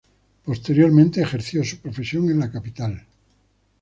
[0.45, 3.05] Posteriormente ejerció su profesión en la capital.